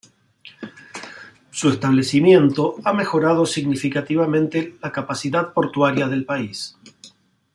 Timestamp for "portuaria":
5.53-6.07